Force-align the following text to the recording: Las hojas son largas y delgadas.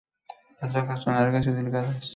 Las 0.59 0.75
hojas 0.75 1.03
son 1.03 1.13
largas 1.13 1.45
y 1.45 1.51
delgadas. 1.51 2.09